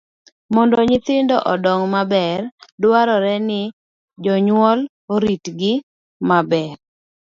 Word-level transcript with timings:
Mondo 0.53 0.77
nyithindo 0.89 1.37
odong 1.53 1.83
maber, 1.93 2.41
dwarore 2.81 3.35
ni 3.47 3.61
jonyuol 4.23 4.79
oritgi 5.13 5.73
maber. 6.29 6.73